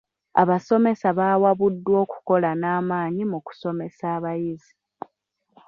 Abasomesa 0.41 1.07
bawabuddwa 1.19 1.95
okukola 2.05 2.49
n'amaanyi 2.61 3.23
mu 3.31 3.39
kusomesa 3.45 4.03
abayizi. 4.17 4.73